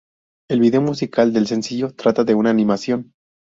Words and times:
El 0.49 0.61
vídeo 0.61 0.81
musical 0.81 1.31
del 1.31 1.45
sencillo 1.45 1.93
trata 1.93 2.23
de 2.23 2.33
una 2.33 2.49
animación. 2.49 3.13